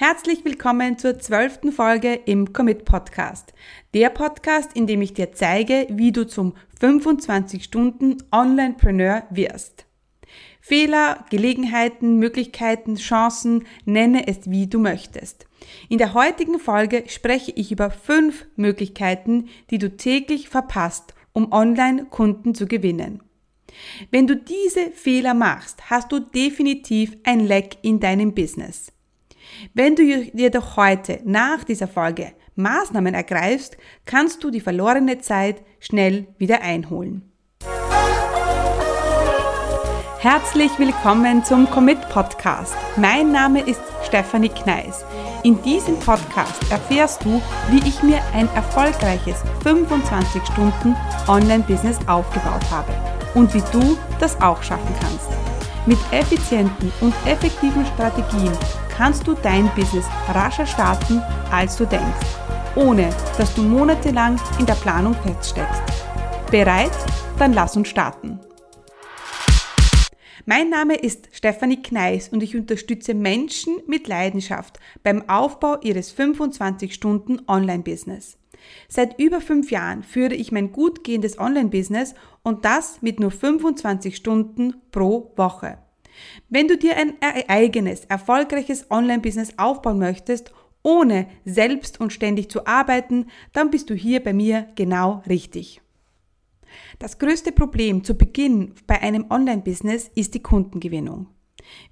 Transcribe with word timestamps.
Herzlich 0.00 0.44
willkommen 0.44 0.96
zur 0.96 1.18
zwölften 1.18 1.72
Folge 1.72 2.14
im 2.14 2.52
Commit 2.52 2.84
Podcast. 2.84 3.52
Der 3.94 4.10
Podcast, 4.10 4.70
in 4.74 4.86
dem 4.86 5.02
ich 5.02 5.12
dir 5.12 5.32
zeige, 5.32 5.88
wie 5.90 6.12
du 6.12 6.24
zum 6.24 6.54
25 6.78 7.64
Stunden 7.64 8.18
Onlinepreneur 8.30 9.24
wirst. 9.30 9.86
Fehler, 10.60 11.24
Gelegenheiten, 11.30 12.20
Möglichkeiten, 12.20 12.94
Chancen, 12.94 13.66
nenne 13.86 14.28
es 14.28 14.48
wie 14.48 14.68
du 14.68 14.78
möchtest. 14.78 15.48
In 15.88 15.98
der 15.98 16.14
heutigen 16.14 16.60
Folge 16.60 17.02
spreche 17.08 17.50
ich 17.50 17.72
über 17.72 17.90
fünf 17.90 18.46
Möglichkeiten, 18.54 19.48
die 19.72 19.78
du 19.78 19.96
täglich 19.96 20.48
verpasst, 20.48 21.14
um 21.32 21.50
Online-Kunden 21.50 22.54
zu 22.54 22.68
gewinnen. 22.68 23.20
Wenn 24.12 24.28
du 24.28 24.36
diese 24.36 24.92
Fehler 24.92 25.34
machst, 25.34 25.90
hast 25.90 26.12
du 26.12 26.20
definitiv 26.20 27.16
ein 27.24 27.40
Leck 27.40 27.78
in 27.82 27.98
deinem 27.98 28.32
Business. 28.32 28.92
Wenn 29.74 29.96
du 29.96 30.02
jedoch 30.02 30.76
heute 30.76 31.20
nach 31.24 31.64
dieser 31.64 31.88
Folge 31.88 32.32
Maßnahmen 32.56 33.14
ergreifst, 33.14 33.76
kannst 34.04 34.42
du 34.42 34.50
die 34.50 34.60
verlorene 34.60 35.18
Zeit 35.18 35.62
schnell 35.80 36.26
wieder 36.38 36.62
einholen. 36.62 37.32
Herzlich 40.20 40.76
willkommen 40.78 41.44
zum 41.44 41.70
Commit 41.70 42.00
Podcast. 42.08 42.74
Mein 42.96 43.30
Name 43.30 43.60
ist 43.60 43.80
Stefanie 44.04 44.48
Kneis. 44.48 45.04
In 45.44 45.62
diesem 45.62 45.96
Podcast 46.00 46.60
erfährst 46.72 47.24
du, 47.24 47.40
wie 47.70 47.88
ich 47.88 48.02
mir 48.02 48.20
ein 48.34 48.48
erfolgreiches 48.56 49.44
25 49.62 50.42
Stunden 50.42 50.96
Online-Business 51.28 51.98
aufgebaut 52.08 52.68
habe 52.68 52.92
und 53.34 53.54
wie 53.54 53.62
du 53.70 53.96
das 54.18 54.40
auch 54.40 54.60
schaffen 54.60 54.92
kannst. 55.00 55.37
Mit 55.88 56.00
effizienten 56.12 56.92
und 57.00 57.14
effektiven 57.24 57.86
Strategien 57.86 58.52
kannst 58.90 59.26
du 59.26 59.32
dein 59.32 59.74
Business 59.74 60.04
rascher 60.28 60.66
starten, 60.66 61.22
als 61.50 61.78
du 61.78 61.86
denkst, 61.86 62.26
ohne 62.76 63.08
dass 63.38 63.54
du 63.54 63.62
monatelang 63.62 64.38
in 64.58 64.66
der 64.66 64.74
Planung 64.74 65.14
feststeckst. 65.14 65.80
Bereit? 66.50 66.92
Dann 67.38 67.54
lass 67.54 67.74
uns 67.74 67.88
starten. 67.88 68.38
Mein 70.44 70.68
Name 70.68 70.94
ist 70.94 71.30
Stefanie 71.32 71.80
Kneis 71.80 72.28
und 72.28 72.42
ich 72.42 72.54
unterstütze 72.54 73.14
Menschen 73.14 73.78
mit 73.86 74.08
Leidenschaft 74.08 74.78
beim 75.02 75.26
Aufbau 75.26 75.80
ihres 75.80 76.14
25-Stunden 76.14 77.48
Online-Business. 77.48 78.36
Seit 78.88 79.18
über 79.18 79.40
fünf 79.40 79.70
Jahren 79.70 80.02
führe 80.02 80.34
ich 80.34 80.52
mein 80.52 80.70
gut 80.72 81.02
gehendes 81.02 81.38
Online-Business 81.38 82.14
und 82.42 82.66
das 82.66 83.00
mit 83.00 83.20
nur 83.20 83.30
25 83.30 84.16
Stunden 84.16 84.74
pro 84.90 85.32
Woche. 85.36 85.78
Wenn 86.48 86.68
du 86.68 86.76
dir 86.76 86.96
ein 86.96 87.14
eigenes, 87.48 88.04
erfolgreiches 88.06 88.90
Online-Business 88.90 89.54
aufbauen 89.56 89.98
möchtest, 89.98 90.52
ohne 90.82 91.26
selbst 91.44 92.00
und 92.00 92.12
ständig 92.12 92.50
zu 92.50 92.66
arbeiten, 92.66 93.26
dann 93.52 93.70
bist 93.70 93.90
du 93.90 93.94
hier 93.94 94.22
bei 94.22 94.32
mir 94.32 94.68
genau 94.74 95.22
richtig. 95.28 95.80
Das 96.98 97.18
größte 97.18 97.52
Problem 97.52 98.04
zu 98.04 98.14
Beginn 98.14 98.74
bei 98.86 99.00
einem 99.00 99.26
Online-Business 99.30 100.10
ist 100.14 100.34
die 100.34 100.42
Kundengewinnung. 100.42 101.26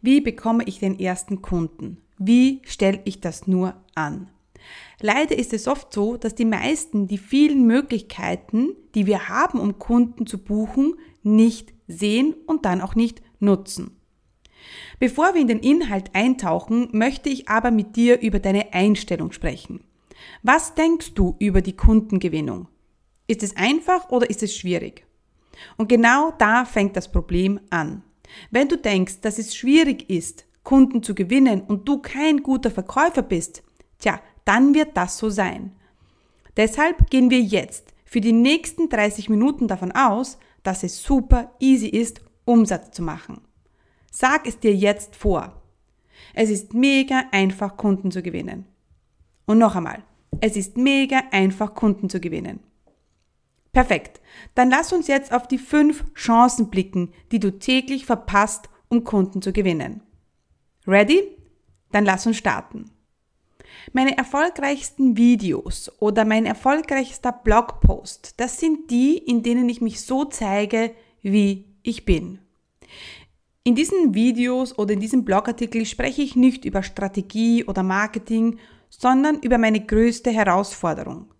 Wie 0.01 0.21
bekomme 0.21 0.65
ich 0.65 0.79
den 0.79 0.99
ersten 0.99 1.43
Kunden? 1.43 1.99
Wie 2.19 2.63
stelle 2.65 3.01
ich 3.05 3.21
das 3.21 3.47
nur 3.47 3.75
an? 3.95 4.29
Leider 5.01 5.39
ist 5.39 5.53
es 5.53 5.69
oft 5.69 5.93
so, 5.93 6.17
dass 6.17 6.35
die 6.35 6.45
meisten 6.45 7.07
die 7.07 7.19
vielen 7.19 7.67
Möglichkeiten, 7.67 8.71
die 8.95 9.07
wir 9.07 9.29
haben, 9.29 9.61
um 9.61 9.79
Kunden 9.79 10.27
zu 10.27 10.39
buchen, 10.39 10.95
nicht 11.23 11.75
sehen 11.87 12.35
und 12.47 12.65
dann 12.65 12.81
auch 12.81 12.95
nicht 12.95 13.23
nutzen. 13.39 13.97
Bevor 14.99 15.35
wir 15.35 15.41
in 15.41 15.49
den 15.49 15.61
Inhalt 15.61 16.11
eintauchen, 16.15 16.89
möchte 16.93 17.29
ich 17.29 17.49
aber 17.49 17.71
mit 17.71 17.97
dir 17.97 18.21
über 18.21 18.39
deine 18.39 18.73
Einstellung 18.73 19.33
sprechen. 19.33 19.85
Was 20.43 20.75
denkst 20.75 21.15
du 21.15 21.37
über 21.39 21.61
die 21.61 21.77
Kundengewinnung? 21.77 22.69
Ist 23.27 23.43
es 23.43 23.57
einfach 23.57 24.11
oder 24.11 24.31
ist 24.31 24.43
es 24.43 24.57
schwierig? 24.57 25.05
Und 25.77 25.89
genau 25.89 26.33
da 26.39 26.65
fängt 26.65 26.97
das 26.97 27.11
Problem 27.11 27.61
an. 27.71 28.03
Wenn 28.51 28.69
du 28.69 28.77
denkst, 28.77 29.21
dass 29.21 29.39
es 29.39 29.55
schwierig 29.55 30.09
ist, 30.11 30.47
Kunden 30.63 31.03
zu 31.03 31.15
gewinnen 31.15 31.63
und 31.63 31.89
du 31.89 31.99
kein 31.99 32.43
guter 32.43 32.71
Verkäufer 32.71 33.23
bist, 33.23 33.63
tja, 33.99 34.21
dann 34.45 34.75
wird 34.75 34.97
das 34.97 35.19
so 35.19 35.31
sein. 35.31 35.73
Deshalb 36.57 37.11
gehen 37.11 37.31
wir 37.31 37.41
jetzt 37.41 37.95
für 38.05 38.21
die 38.21 38.33
nächsten 38.33 38.89
30 38.89 39.29
Minuten 39.29 39.69
davon 39.69 39.93
aus, 39.93 40.39
dass 40.63 40.83
es 40.83 41.03
super 41.03 41.53
easy 41.61 41.89
ist, 41.89 42.21
Umsatz 42.45 42.93
zu 42.93 43.03
machen. 43.03 43.46
Sag 44.19 44.47
es 44.47 44.59
dir 44.59 44.75
jetzt 44.75 45.15
vor. 45.15 45.61
Es 46.33 46.49
ist 46.49 46.73
mega 46.73 47.25
einfach, 47.33 47.77
Kunden 47.77 48.11
zu 48.11 48.23
gewinnen. 48.23 48.65
Und 49.45 49.59
noch 49.59 49.77
einmal, 49.77 50.05
es 50.41 50.57
ist 50.57 50.79
mega 50.79 51.21
einfach, 51.33 51.75
Kunden 51.75 52.09
zu 52.09 52.19
gewinnen. 52.19 52.61
Perfekt. 53.75 54.23
Dann 54.55 54.71
lass 54.71 54.95
uns 54.95 55.07
jetzt 55.07 55.35
auf 55.35 55.47
die 55.47 55.59
fünf 55.59 56.03
Chancen 56.15 56.71
blicken, 56.71 57.13
die 57.31 57.41
du 57.41 57.59
täglich 57.59 58.07
verpasst, 58.07 58.71
um 58.89 59.05
Kunden 59.05 59.43
zu 59.43 59.53
gewinnen. 59.53 60.01
Ready? 60.87 61.37
Dann 61.93 62.07
lass 62.07 62.27
uns 62.27 62.39
starten. 62.39 62.91
Meine 63.93 64.17
erfolgreichsten 64.17 65.19
Videos 65.19 65.93
oder 66.01 66.25
mein 66.25 66.47
erfolgreichster 66.47 67.33
Blogpost, 67.33 68.41
das 68.41 68.59
sind 68.61 68.91
die, 68.91 69.19
in 69.19 69.43
denen 69.43 69.69
ich 69.69 69.83
mich 69.83 70.01
so 70.01 70.25
zeige, 70.25 70.95
wie 71.21 71.67
ich 71.83 72.07
bin. 72.07 72.39
In 73.67 73.75
diesen 73.75 74.15
Videos 74.15 74.79
oder 74.79 74.93
in 74.93 75.01
diesem 75.01 75.25
Blogartikel 75.25 75.87
spreche 75.87 76.23
ich 76.23 76.37
nicht 76.37 76.65
über 76.65 76.85
Strategie 76.85 77.65
oder 77.65 77.83
Marketing, 77.83 78.61
sondern 78.91 79.41
über 79.41 79.59
meine 79.59 79.85
größte 79.85 80.31
Herausforderung. 80.31 81.35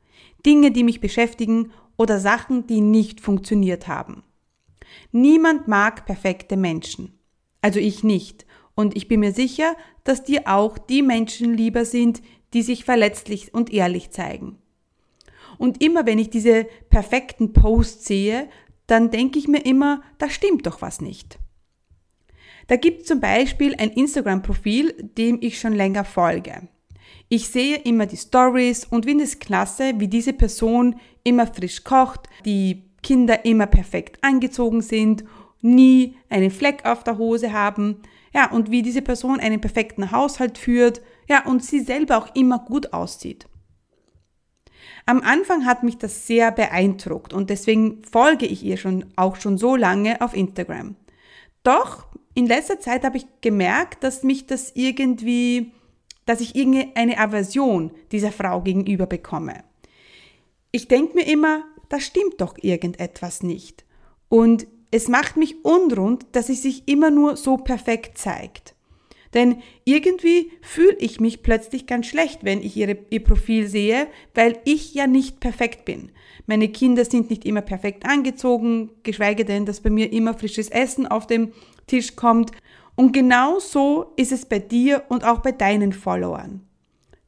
Dinge, 0.45 0.73
die 0.73 0.83
mich 0.83 1.01
beschäftigen 1.01 1.71
oder 1.97 2.19
Sachen, 2.19 2.67
die 2.67 2.81
nicht 2.81 3.21
funktioniert 3.21 3.87
haben. 3.87 4.25
Niemand 5.13 5.69
mag 5.69 6.05
perfekte 6.05 6.57
Menschen. 6.57 7.17
Also 7.63 7.79
ich 7.79 8.03
nicht. 8.03 8.45
Und 8.75 8.97
ich 8.97 9.07
bin 9.07 9.21
mir 9.21 9.33
sicher, 9.33 9.77
dass 10.03 10.25
dir 10.25 10.49
auch 10.49 10.79
die 10.79 11.03
Menschen 11.03 11.57
lieber 11.57 11.85
sind, 11.85 12.23
die 12.55 12.63
sich 12.63 12.85
verletzlich 12.85 13.55
und 13.55 13.73
ehrlich 13.73 14.11
zeigen. 14.11 14.59
Und 15.59 15.81
immer 15.81 16.07
wenn 16.07 16.19
ich 16.19 16.31
diese 16.31 16.67
perfekten 16.91 17.53
Posts 17.53 18.05
sehe, 18.05 18.49
dann 18.89 19.13
denke 19.13 19.39
ich 19.39 19.47
mir 19.47 19.65
immer, 19.65 20.03
da 20.19 20.29
stimmt 20.29 20.67
doch 20.67 20.83
was 20.83 21.01
nicht. 21.01 21.39
Da 22.67 22.77
gibt 22.77 23.07
zum 23.07 23.21
Beispiel 23.21 23.75
ein 23.77 23.91
Instagram-Profil, 23.91 25.11
dem 25.17 25.39
ich 25.41 25.61
schon 25.61 25.73
länger 25.73 26.05
folge. 26.05 26.69
Ich 27.29 27.49
sehe 27.49 27.77
immer 27.77 28.07
die 28.07 28.17
Stories 28.17 28.85
und 28.85 29.05
finde 29.05 29.25
es 29.25 29.39
klasse, 29.39 29.95
wie 29.99 30.09
diese 30.09 30.33
Person 30.33 30.97
immer 31.25 31.47
frisch 31.47 31.85
kocht, 31.85 32.29
die 32.45 32.85
Kinder 33.03 33.45
immer 33.45 33.67
perfekt 33.67 34.19
angezogen 34.23 34.81
sind, 34.81 35.25
nie 35.61 36.17
einen 36.29 36.51
Fleck 36.51 36.85
auf 36.85 37.05
der 37.05 37.19
Hose 37.19 37.53
haben, 37.53 38.03
ja, 38.35 38.51
und 38.51 38.71
wie 38.71 38.83
diese 38.83 39.03
Person 39.03 39.41
einen 39.41 39.61
perfekten 39.61 40.11
Haushalt 40.11 40.59
führt, 40.59 41.01
ja, 41.29 41.47
und 41.47 41.65
sie 41.65 41.81
selber 41.81 42.19
auch 42.19 42.35
immer 42.35 42.59
gut 42.59 42.93
aussieht. 42.93 43.47
Am 45.07 45.23
Anfang 45.23 45.65
hat 45.67 45.83
mich 45.83 45.99
das 45.99 46.27
sehr 46.27 46.53
beeindruckt 46.53 47.33
und 47.33 47.49
deswegen 47.49 48.03
folge 48.05 48.47
ich 48.47 48.65
ihr 48.65 48.77
schon 48.77 49.07
auch 49.17 49.37
schon 49.37 49.57
so 49.57 49.77
lange 49.77 50.21
auf 50.21 50.35
Instagram. 50.35 50.97
Doch 51.63 52.07
in 52.37 52.47
letzter 52.47 52.79
Zeit 52.79 53.03
habe 53.03 53.17
ich 53.17 53.27
gemerkt, 53.41 54.05
dass 54.05 54.23
mich 54.23 54.47
das 54.47 54.71
irgendwie, 54.75 55.73
dass 56.27 56.43
ich 56.43 56.55
irgendeine 56.55 57.17
Aversion 57.19 57.91
dieser 58.13 58.31
Frau 58.31 58.61
gegenüber 58.61 59.07
bekomme. 59.07 59.65
Ich 60.71 60.87
denke 60.87 61.15
mir 61.15 61.27
immer, 61.27 61.65
da 61.89 61.99
stimmt 61.99 62.43
doch 62.43 62.57
irgendetwas 62.61 63.43
nicht. 63.43 63.87
Und 64.29 64.67
es 64.91 65.09
macht 65.09 65.39
mich 65.39 65.65
unrund, 65.65 66.27
dass 66.33 66.49
sie 66.49 66.55
sich 66.55 66.87
immer 66.87 67.11
nur 67.11 67.39
so 67.39 67.57
perfekt 67.57 68.19
zeigt. 68.19 68.76
Denn 69.37 69.59
irgendwie 69.85 70.51
fühle 70.63 70.97
ich 70.99 71.21
mich 71.21 71.43
plötzlich 71.43 71.87
ganz 71.87 72.07
schlecht, 72.07 72.43
wenn 72.43 72.63
ich 72.63 72.75
ihre, 72.75 72.97
ihr 73.11 73.23
Profil 73.23 73.69
sehe, 73.69 74.07
weil 74.35 74.59
ich 74.65 74.95
ja 74.95 75.07
nicht 75.07 75.41
perfekt 75.41 75.85
bin. 75.85 76.11
Meine 76.47 76.69
Kinder 76.71 77.05
sind 77.05 77.29
nicht 77.29 77.45
immer 77.45 77.61
perfekt 77.61 78.07
angezogen, 78.07 78.91
geschweige 79.03 79.45
denn, 79.45 79.67
dass 79.67 79.81
bei 79.81 79.91
mir 79.91 80.11
immer 80.11 80.33
frisches 80.33 80.71
Essen 80.71 81.07
auf 81.07 81.27
dem 81.27 81.53
Tisch 81.87 82.17
kommt. 82.17 82.51
Und 82.95 83.13
genau 83.13 83.59
so 83.59 84.15
ist 84.17 84.33
es 84.33 84.47
bei 84.47 84.59
dir 84.59 85.03
und 85.11 85.23
auch 85.23 85.41
bei 85.41 85.53
deinen 85.53 85.93
Followern. 85.93 86.63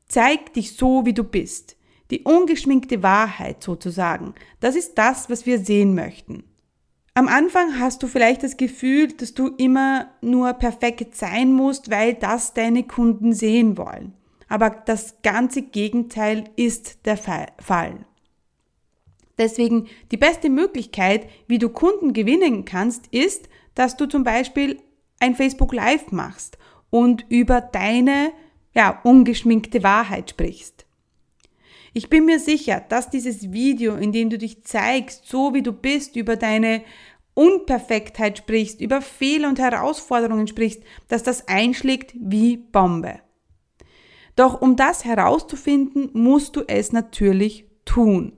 Zeig 0.08 0.54
dich 0.54 0.76
so, 0.76 1.04
wie 1.04 1.12
du 1.12 1.24
bist. 1.24 1.76
Die 2.10 2.22
ungeschminkte 2.22 3.02
Wahrheit 3.02 3.62
sozusagen. 3.62 4.32
Das 4.60 4.76
ist 4.76 4.96
das, 4.96 5.28
was 5.28 5.44
wir 5.44 5.58
sehen 5.58 5.94
möchten. 5.94 6.44
Am 7.18 7.26
Anfang 7.26 7.80
hast 7.80 8.04
du 8.04 8.06
vielleicht 8.06 8.44
das 8.44 8.56
Gefühl, 8.56 9.08
dass 9.08 9.34
du 9.34 9.48
immer 9.48 10.06
nur 10.20 10.52
perfekt 10.52 11.16
sein 11.16 11.52
musst, 11.52 11.90
weil 11.90 12.14
das 12.14 12.54
deine 12.54 12.84
Kunden 12.84 13.32
sehen 13.32 13.76
wollen. 13.76 14.14
Aber 14.48 14.70
das 14.70 15.20
ganze 15.22 15.62
Gegenteil 15.62 16.44
ist 16.54 17.06
der 17.06 17.16
Fall. 17.16 18.06
Deswegen 19.36 19.88
die 20.12 20.16
beste 20.16 20.48
Möglichkeit, 20.48 21.28
wie 21.48 21.58
du 21.58 21.70
Kunden 21.70 22.12
gewinnen 22.12 22.64
kannst, 22.64 23.08
ist, 23.08 23.48
dass 23.74 23.96
du 23.96 24.06
zum 24.06 24.22
Beispiel 24.22 24.80
ein 25.18 25.34
Facebook 25.34 25.72
Live 25.72 26.12
machst 26.12 26.56
und 26.88 27.26
über 27.30 27.60
deine 27.60 28.30
ja, 28.74 29.00
ungeschminkte 29.02 29.82
Wahrheit 29.82 30.30
sprichst. 30.30 30.86
Ich 31.98 32.08
bin 32.08 32.26
mir 32.26 32.38
sicher, 32.38 32.80
dass 32.88 33.10
dieses 33.10 33.50
Video, 33.50 33.96
in 33.96 34.12
dem 34.12 34.30
du 34.30 34.38
dich 34.38 34.62
zeigst, 34.62 35.26
so 35.26 35.52
wie 35.52 35.62
du 35.62 35.72
bist, 35.72 36.14
über 36.14 36.36
deine 36.36 36.84
Unperfektheit 37.34 38.38
sprichst, 38.38 38.80
über 38.80 39.02
Fehler 39.02 39.48
und 39.48 39.58
Herausforderungen 39.58 40.46
sprichst, 40.46 40.80
dass 41.08 41.24
das 41.24 41.48
einschlägt 41.48 42.14
wie 42.14 42.56
Bombe. 42.56 43.18
Doch 44.36 44.62
um 44.62 44.76
das 44.76 45.04
herauszufinden, 45.04 46.10
musst 46.12 46.54
du 46.54 46.62
es 46.68 46.92
natürlich 46.92 47.66
tun. 47.84 48.37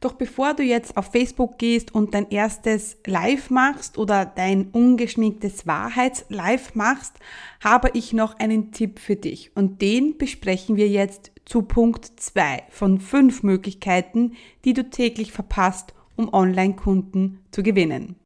Doch 0.00 0.12
bevor 0.12 0.54
du 0.54 0.62
jetzt 0.62 0.96
auf 0.96 1.10
Facebook 1.10 1.58
gehst 1.58 1.92
und 1.92 2.14
dein 2.14 2.30
erstes 2.30 2.98
Live 3.04 3.50
machst 3.50 3.98
oder 3.98 4.24
dein 4.24 4.68
ungeschminktes 4.70 5.66
Wahrheits-Live 5.66 6.76
machst, 6.76 7.14
habe 7.62 7.90
ich 7.94 8.12
noch 8.12 8.38
einen 8.38 8.70
Tipp 8.70 9.00
für 9.00 9.16
dich 9.16 9.50
und 9.56 9.82
den 9.82 10.16
besprechen 10.16 10.76
wir 10.76 10.88
jetzt 10.88 11.32
zu 11.44 11.62
Punkt 11.62 12.20
2 12.20 12.64
von 12.70 13.00
5 13.00 13.42
Möglichkeiten, 13.42 14.36
die 14.64 14.72
du 14.72 14.88
täglich 14.88 15.32
verpasst, 15.32 15.94
um 16.16 16.32
Online-Kunden 16.32 17.40
zu 17.50 17.64
gewinnen. 17.64 18.16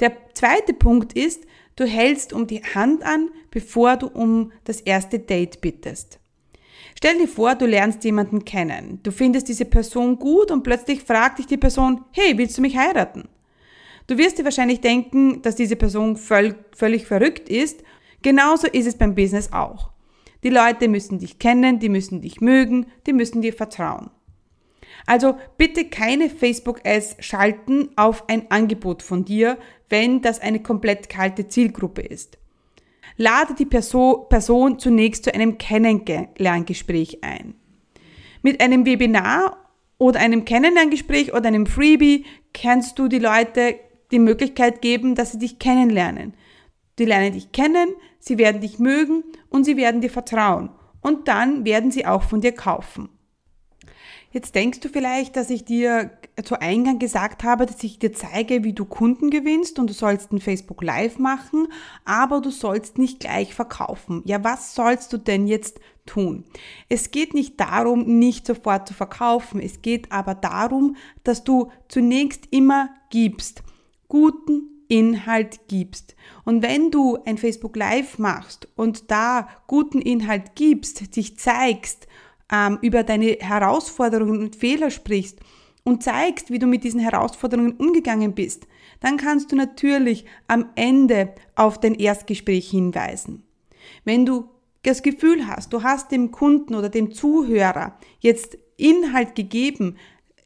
Der 0.00 0.12
zweite 0.32 0.72
Punkt 0.72 1.12
ist, 1.12 1.44
du 1.76 1.84
hältst 1.84 2.32
um 2.32 2.46
die 2.46 2.62
Hand 2.62 3.02
an, 3.02 3.30
bevor 3.50 3.96
du 3.96 4.06
um 4.06 4.52
das 4.64 4.80
erste 4.80 5.18
Date 5.18 5.60
bittest. 5.60 6.20
Stell 6.96 7.18
dir 7.18 7.28
vor, 7.28 7.54
du 7.54 7.66
lernst 7.66 8.04
jemanden 8.04 8.44
kennen. 8.44 9.00
Du 9.02 9.10
findest 9.10 9.48
diese 9.48 9.64
Person 9.64 10.18
gut 10.18 10.50
und 10.50 10.62
plötzlich 10.62 11.02
fragt 11.02 11.38
dich 11.38 11.46
die 11.46 11.56
Person, 11.56 12.04
hey, 12.12 12.36
willst 12.36 12.56
du 12.56 12.62
mich 12.62 12.76
heiraten? 12.76 13.28
Du 14.06 14.18
wirst 14.18 14.38
dir 14.38 14.44
wahrscheinlich 14.44 14.80
denken, 14.80 15.40
dass 15.42 15.56
diese 15.56 15.76
Person 15.76 16.16
völ 16.16 16.56
völlig 16.76 17.06
verrückt 17.06 17.48
ist. 17.48 17.82
Genauso 18.22 18.66
ist 18.66 18.86
es 18.86 18.96
beim 18.96 19.14
Business 19.14 19.52
auch. 19.52 19.90
Die 20.42 20.50
Leute 20.50 20.88
müssen 20.88 21.18
dich 21.18 21.38
kennen, 21.38 21.78
die 21.78 21.88
müssen 21.88 22.20
dich 22.20 22.40
mögen, 22.40 22.86
die 23.06 23.14
müssen 23.14 23.40
dir 23.40 23.54
vertrauen. 23.54 24.10
Also 25.06 25.36
bitte 25.56 25.86
keine 25.86 26.30
Facebook-Ads 26.30 27.16
schalten 27.20 27.90
auf 27.96 28.28
ein 28.28 28.50
Angebot 28.50 29.02
von 29.02 29.24
dir, 29.24 29.58
wenn 29.88 30.22
das 30.22 30.40
eine 30.40 30.62
komplett 30.62 31.08
kalte 31.08 31.48
Zielgruppe 31.48 32.02
ist. 32.02 32.38
Lade 33.16 33.54
die 33.54 33.66
Person, 33.66 34.28
Person 34.28 34.78
zunächst 34.78 35.24
zu 35.24 35.34
einem 35.34 35.58
Kennenlerngespräch 35.58 37.22
ein. 37.22 37.54
Mit 38.42 38.60
einem 38.60 38.84
Webinar 38.84 39.56
oder 39.98 40.20
einem 40.20 40.44
Kennenlerngespräch 40.44 41.32
oder 41.32 41.46
einem 41.46 41.66
Freebie 41.66 42.24
kannst 42.52 42.98
du 42.98 43.08
die 43.08 43.18
Leute 43.18 43.76
die 44.10 44.18
Möglichkeit 44.18 44.82
geben, 44.82 45.14
dass 45.14 45.32
sie 45.32 45.38
dich 45.38 45.58
kennenlernen. 45.58 46.34
Die 46.98 47.04
lernen 47.04 47.32
dich 47.32 47.52
kennen, 47.52 47.88
sie 48.18 48.38
werden 48.38 48.60
dich 48.60 48.78
mögen 48.78 49.24
und 49.48 49.64
sie 49.64 49.76
werden 49.76 50.00
dir 50.00 50.10
vertrauen. 50.10 50.70
Und 51.00 51.28
dann 51.28 51.64
werden 51.64 51.90
sie 51.90 52.06
auch 52.06 52.22
von 52.22 52.40
dir 52.40 52.52
kaufen. 52.52 53.08
Jetzt 54.34 54.56
denkst 54.56 54.80
du 54.80 54.88
vielleicht, 54.88 55.36
dass 55.36 55.48
ich 55.48 55.64
dir 55.64 56.10
zu 56.42 56.60
Eingang 56.60 56.98
gesagt 56.98 57.44
habe, 57.44 57.66
dass 57.66 57.84
ich 57.84 58.00
dir 58.00 58.12
zeige, 58.12 58.64
wie 58.64 58.72
du 58.72 58.84
Kunden 58.84 59.30
gewinnst 59.30 59.78
und 59.78 59.88
du 59.88 59.94
sollst 59.94 60.32
ein 60.32 60.40
Facebook 60.40 60.82
Live 60.82 61.20
machen, 61.20 61.68
aber 62.04 62.40
du 62.40 62.50
sollst 62.50 62.98
nicht 62.98 63.20
gleich 63.20 63.54
verkaufen. 63.54 64.22
Ja, 64.24 64.42
was 64.42 64.74
sollst 64.74 65.12
du 65.12 65.18
denn 65.18 65.46
jetzt 65.46 65.78
tun? 66.04 66.42
Es 66.88 67.12
geht 67.12 67.32
nicht 67.32 67.60
darum, 67.60 68.18
nicht 68.18 68.44
sofort 68.44 68.88
zu 68.88 68.94
verkaufen. 68.94 69.60
Es 69.60 69.82
geht 69.82 70.10
aber 70.10 70.34
darum, 70.34 70.96
dass 71.22 71.44
du 71.44 71.70
zunächst 71.86 72.48
immer 72.50 72.90
gibst. 73.10 73.62
Guten 74.08 74.62
Inhalt 74.88 75.60
gibst. 75.68 76.16
Und 76.44 76.60
wenn 76.60 76.90
du 76.90 77.18
ein 77.24 77.38
Facebook 77.38 77.76
Live 77.76 78.18
machst 78.18 78.66
und 78.74 79.12
da 79.12 79.46
guten 79.68 80.00
Inhalt 80.00 80.56
gibst, 80.56 81.14
dich 81.14 81.38
zeigst, 81.38 82.08
ähm, 82.54 82.78
über 82.82 83.02
deine 83.02 83.38
Herausforderungen 83.40 84.38
und 84.40 84.56
Fehler 84.56 84.90
sprichst 84.90 85.40
und 85.82 86.02
zeigst, 86.02 86.50
wie 86.50 86.58
du 86.58 86.66
mit 86.66 86.84
diesen 86.84 87.00
Herausforderungen 87.00 87.72
umgegangen 87.72 88.34
bist, 88.34 88.66
dann 89.00 89.16
kannst 89.16 89.52
du 89.52 89.56
natürlich 89.56 90.24
am 90.46 90.66
Ende 90.76 91.34
auf 91.56 91.78
dein 91.78 91.94
Erstgespräch 91.94 92.70
hinweisen. 92.70 93.42
Wenn 94.04 94.24
du 94.24 94.48
das 94.82 95.02
Gefühl 95.02 95.46
hast, 95.46 95.72
du 95.72 95.82
hast 95.82 96.12
dem 96.12 96.30
Kunden 96.30 96.74
oder 96.74 96.88
dem 96.88 97.12
Zuhörer 97.12 97.98
jetzt 98.20 98.58
Inhalt 98.76 99.34
gegeben, 99.34 99.96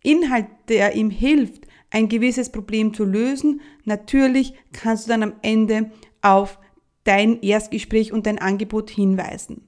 Inhalt, 0.02 0.46
der 0.68 0.94
ihm 0.94 1.10
hilft, 1.10 1.66
ein 1.90 2.08
gewisses 2.08 2.50
Problem 2.50 2.94
zu 2.94 3.04
lösen, 3.04 3.60
natürlich 3.84 4.54
kannst 4.72 5.06
du 5.06 5.10
dann 5.10 5.22
am 5.22 5.32
Ende 5.42 5.90
auf 6.22 6.58
dein 7.04 7.40
Erstgespräch 7.40 8.12
und 8.12 8.26
dein 8.26 8.38
Angebot 8.38 8.90
hinweisen. 8.90 9.67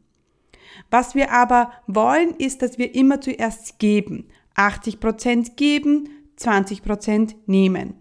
Was 0.90 1.14
wir 1.14 1.32
aber 1.32 1.72
wollen, 1.86 2.34
ist, 2.36 2.62
dass 2.62 2.78
wir 2.78 2.94
immer 2.94 3.20
zuerst 3.20 3.78
geben. 3.78 4.28
80% 4.56 5.56
geben, 5.56 6.08
20% 6.38 7.34
nehmen. 7.46 7.94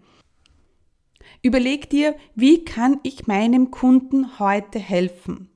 Überleg 1.42 1.90
dir, 1.90 2.16
wie 2.36 2.66
kann 2.66 3.00
ich 3.04 3.28
meinem 3.28 3.72
Kunden 3.72 4.40
heute 4.40 4.80
helfen? 4.80 5.50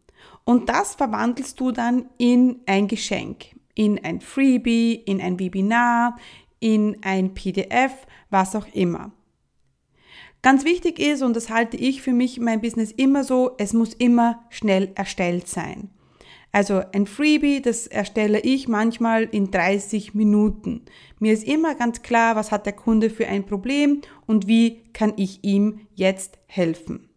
Und 0.46 0.70
das 0.70 0.96
verwandelst 0.96 1.60
du 1.60 1.72
dann 1.72 2.10
in 2.18 2.62
ein 2.66 2.88
Geschenk, 2.88 3.48
in 3.76 4.04
ein 4.04 4.22
Freebie, 4.22 4.94
in 4.94 5.22
ein 5.22 5.40
Webinar, 5.40 6.18
in 6.60 6.98
ein 7.02 7.34
PDF, 7.34 7.94
was 8.30 8.56
auch 8.56 8.68
immer. 8.74 9.12
Ganz 10.42 10.66
wichtig 10.66 11.00
ist, 11.00 11.22
und 11.22 11.36
das 11.36 11.50
halte 11.50 11.78
ich 11.78 12.02
für 12.02 12.12
mich 12.12 12.40
mein 12.40 12.60
Business 12.60 12.92
immer 12.92 13.24
so, 13.24 13.52
es 13.58 13.74
muss 13.74 13.94
immer 13.94 14.44
schnell 14.50 14.92
erstellt 14.96 15.48
sein. 15.48 15.90
Also 16.54 16.84
ein 16.94 17.08
Freebie, 17.08 17.64
das 17.64 17.88
erstelle 17.88 18.40
ich 18.40 18.68
manchmal 18.68 19.24
in 19.24 19.50
30 19.50 20.14
Minuten. 20.14 20.84
Mir 21.18 21.34
ist 21.34 21.46
immer 21.46 21.74
ganz 21.74 22.04
klar, 22.04 22.36
was 22.36 22.52
hat 22.52 22.68
der 22.68 22.74
Kunde 22.74 23.10
für 23.10 23.28
ein 23.28 23.48
Problem 23.48 24.02
und 24.28 24.48
wie 24.48 24.84
kann 24.94 25.14
ich 25.18 25.44
ihm 25.44 25.88
jetzt 25.96 26.38
helfen. 26.46 27.10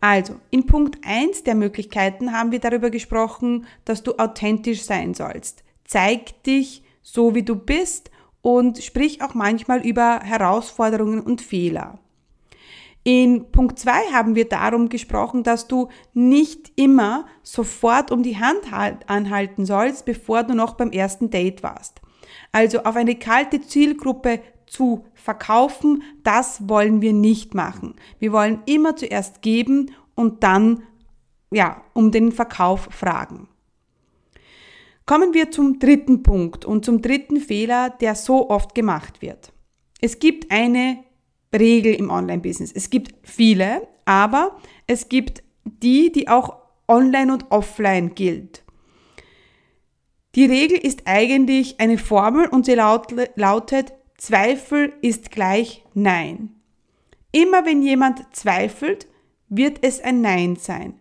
Also, 0.00 0.36
in 0.50 0.64
Punkt 0.64 0.98
1 1.04 1.44
der 1.44 1.54
Möglichkeiten 1.54 2.32
haben 2.32 2.52
wir 2.52 2.58
darüber 2.58 2.88
gesprochen, 2.88 3.66
dass 3.84 4.02
du 4.02 4.16
authentisch 4.16 4.82
sein 4.82 5.12
sollst. 5.12 5.62
Zeig 5.84 6.42
dich 6.44 6.82
so, 7.02 7.34
wie 7.34 7.42
du 7.42 7.54
bist 7.54 8.10
und 8.40 8.78
sprich 8.82 9.20
auch 9.20 9.34
manchmal 9.34 9.86
über 9.86 10.20
Herausforderungen 10.20 11.20
und 11.20 11.42
Fehler. 11.42 11.98
In 13.04 13.50
Punkt 13.50 13.78
2 13.80 14.12
haben 14.12 14.36
wir 14.36 14.48
darum 14.48 14.88
gesprochen, 14.88 15.42
dass 15.42 15.66
du 15.66 15.88
nicht 16.14 16.72
immer 16.76 17.26
sofort 17.42 18.12
um 18.12 18.22
die 18.22 18.38
Hand 18.38 18.70
halt 18.70 19.08
anhalten 19.08 19.66
sollst, 19.66 20.04
bevor 20.04 20.44
du 20.44 20.54
noch 20.54 20.74
beim 20.74 20.92
ersten 20.92 21.30
Date 21.30 21.62
warst. 21.62 22.00
Also 22.52 22.84
auf 22.84 22.94
eine 22.94 23.16
kalte 23.16 23.60
Zielgruppe 23.60 24.40
zu 24.66 25.04
verkaufen, 25.14 26.02
das 26.22 26.68
wollen 26.68 27.02
wir 27.02 27.12
nicht 27.12 27.54
machen. 27.54 27.96
Wir 28.20 28.32
wollen 28.32 28.62
immer 28.66 28.94
zuerst 28.94 29.42
geben 29.42 29.90
und 30.14 30.44
dann, 30.44 30.84
ja, 31.50 31.82
um 31.94 32.12
den 32.12 32.30
Verkauf 32.30 32.88
fragen. 32.90 33.48
Kommen 35.06 35.34
wir 35.34 35.50
zum 35.50 35.80
dritten 35.80 36.22
Punkt 36.22 36.64
und 36.64 36.84
zum 36.84 37.02
dritten 37.02 37.38
Fehler, 37.38 37.90
der 37.90 38.14
so 38.14 38.48
oft 38.48 38.74
gemacht 38.74 39.20
wird. 39.20 39.52
Es 40.00 40.20
gibt 40.20 40.50
eine 40.52 41.04
Regel 41.54 41.94
im 41.94 42.10
Online-Business. 42.10 42.72
Es 42.72 42.90
gibt 42.90 43.14
viele, 43.22 43.86
aber 44.04 44.56
es 44.86 45.08
gibt 45.08 45.42
die, 45.64 46.10
die 46.10 46.28
auch 46.28 46.56
online 46.88 47.32
und 47.32 47.50
offline 47.50 48.14
gilt. 48.14 48.62
Die 50.34 50.46
Regel 50.46 50.78
ist 50.78 51.02
eigentlich 51.04 51.78
eine 51.78 51.98
Formel 51.98 52.46
und 52.46 52.64
sie 52.64 52.74
lautet, 52.74 53.92
Zweifel 54.16 54.92
ist 55.02 55.30
gleich 55.30 55.84
Nein. 55.94 56.54
Immer 57.32 57.66
wenn 57.66 57.82
jemand 57.82 58.34
zweifelt, 58.34 59.08
wird 59.48 59.78
es 59.82 60.00
ein 60.00 60.20
Nein 60.20 60.56
sein. 60.56 60.94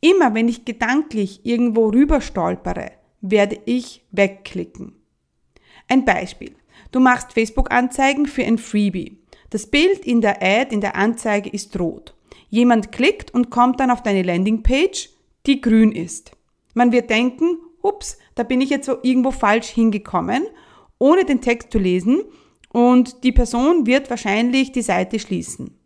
Immer 0.00 0.34
wenn 0.34 0.48
ich 0.48 0.64
gedanklich 0.64 1.44
irgendwo 1.44 1.88
rüber 1.88 2.20
stolpere, 2.20 2.92
werde 3.20 3.58
ich 3.64 4.04
wegklicken. 4.12 4.92
Ein 5.88 6.04
Beispiel. 6.04 6.54
Du 6.92 7.00
machst 7.00 7.32
Facebook-Anzeigen 7.32 8.26
für 8.26 8.44
ein 8.44 8.58
Freebie. 8.58 9.18
Das 9.54 9.68
Bild 9.68 10.04
in 10.04 10.20
der 10.20 10.42
Ad, 10.42 10.74
in 10.74 10.80
der 10.80 10.96
Anzeige 10.96 11.48
ist 11.48 11.78
rot. 11.78 12.16
Jemand 12.50 12.90
klickt 12.90 13.32
und 13.32 13.50
kommt 13.50 13.78
dann 13.78 13.92
auf 13.92 14.02
deine 14.02 14.24
Landingpage, 14.24 15.10
die 15.46 15.60
grün 15.60 15.92
ist. 15.92 16.32
Man 16.74 16.90
wird 16.90 17.08
denken, 17.08 17.58
ups, 17.80 18.18
da 18.34 18.42
bin 18.42 18.60
ich 18.60 18.68
jetzt 18.68 18.86
so 18.86 18.96
irgendwo 19.04 19.30
falsch 19.30 19.68
hingekommen, 19.68 20.42
ohne 20.98 21.24
den 21.24 21.40
Text 21.40 21.70
zu 21.70 21.78
lesen 21.78 22.24
und 22.70 23.22
die 23.22 23.30
Person 23.30 23.86
wird 23.86 24.10
wahrscheinlich 24.10 24.72
die 24.72 24.82
Seite 24.82 25.20
schließen. 25.20 25.78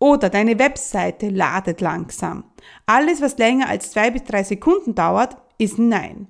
Oder 0.00 0.28
deine 0.28 0.58
Webseite 0.58 1.28
ladet 1.28 1.80
langsam. 1.80 2.50
Alles, 2.84 3.22
was 3.22 3.38
länger 3.38 3.68
als 3.68 3.92
zwei 3.92 4.10
bis 4.10 4.24
drei 4.24 4.42
Sekunden 4.42 4.96
dauert, 4.96 5.36
ist 5.58 5.78
ein 5.78 5.88
Nein. 5.88 6.26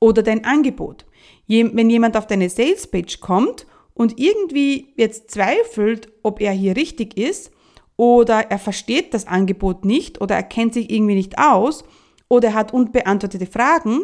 Oder 0.00 0.22
dein 0.22 0.44
Angebot. 0.44 1.06
Wenn 1.48 1.88
jemand 1.88 2.18
auf 2.18 2.26
deine 2.26 2.50
Salespage 2.50 3.20
kommt 3.22 3.66
und 4.02 4.18
irgendwie 4.18 4.92
jetzt 4.96 5.30
zweifelt, 5.30 6.08
ob 6.24 6.40
er 6.40 6.50
hier 6.50 6.74
richtig 6.74 7.16
ist 7.16 7.52
oder 7.96 8.50
er 8.50 8.58
versteht 8.58 9.14
das 9.14 9.28
Angebot 9.28 9.84
nicht 9.84 10.20
oder 10.20 10.34
er 10.34 10.42
kennt 10.42 10.74
sich 10.74 10.90
irgendwie 10.90 11.14
nicht 11.14 11.38
aus 11.38 11.84
oder 12.28 12.48
er 12.48 12.54
hat 12.54 12.74
unbeantwortete 12.74 13.46
Fragen, 13.46 14.00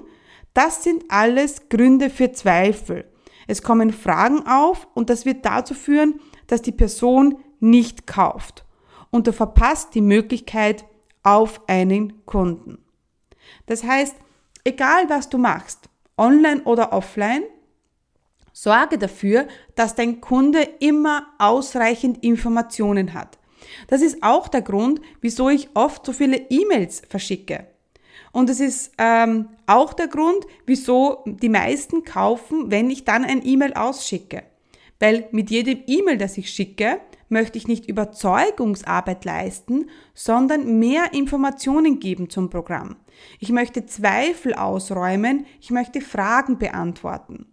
das 0.54 0.84
sind 0.84 1.02
alles 1.08 1.68
Gründe 1.68 2.10
für 2.10 2.30
Zweifel. 2.30 3.06
Es 3.48 3.60
kommen 3.60 3.92
Fragen 3.92 4.46
auf 4.46 4.86
und 4.94 5.10
das 5.10 5.26
wird 5.26 5.44
dazu 5.44 5.74
führen, 5.74 6.20
dass 6.46 6.62
die 6.62 6.70
Person 6.70 7.40
nicht 7.58 8.06
kauft 8.06 8.64
und 9.10 9.26
du 9.26 9.32
verpasst 9.32 9.96
die 9.96 10.00
Möglichkeit 10.00 10.84
auf 11.24 11.60
einen 11.68 12.24
Kunden. 12.24 12.78
Das 13.66 13.82
heißt, 13.82 14.14
egal 14.62 15.08
was 15.08 15.28
du 15.28 15.38
machst, 15.38 15.88
online 16.16 16.62
oder 16.62 16.92
offline, 16.92 17.42
sorge 18.62 18.98
dafür, 18.98 19.46
dass 19.76 19.94
dein 19.94 20.20
Kunde 20.20 20.62
immer 20.80 21.26
ausreichend 21.38 22.24
Informationen 22.24 23.14
hat. 23.14 23.38
Das 23.86 24.02
ist 24.02 24.22
auch 24.22 24.48
der 24.48 24.62
Grund, 24.62 25.00
wieso 25.20 25.48
ich 25.48 25.68
oft 25.74 26.04
so 26.04 26.12
viele 26.12 26.36
E-Mails 26.50 27.02
verschicke. 27.08 27.66
Und 28.32 28.50
es 28.50 28.60
ist 28.60 28.92
ähm, 28.98 29.48
auch 29.66 29.92
der 29.92 30.08
Grund, 30.08 30.44
wieso 30.66 31.22
die 31.24 31.48
meisten 31.48 32.02
kaufen, 32.04 32.70
wenn 32.70 32.90
ich 32.90 33.04
dann 33.04 33.24
ein 33.24 33.46
E-Mail 33.46 33.74
ausschicke. 33.74 34.42
Weil 34.98 35.28
mit 35.30 35.50
jedem 35.50 35.82
E-Mail, 35.86 36.18
das 36.18 36.36
ich 36.36 36.50
schicke, 36.50 37.00
möchte 37.28 37.58
ich 37.58 37.68
nicht 37.68 37.88
Überzeugungsarbeit 37.88 39.24
leisten, 39.24 39.88
sondern 40.14 40.78
mehr 40.78 41.12
Informationen 41.14 42.00
geben 42.00 42.28
zum 42.28 42.50
Programm. 42.50 42.96
Ich 43.38 43.50
möchte 43.50 43.86
Zweifel 43.86 44.54
ausräumen, 44.54 45.46
ich 45.60 45.70
möchte 45.70 46.00
Fragen 46.00 46.58
beantworten. 46.58 47.46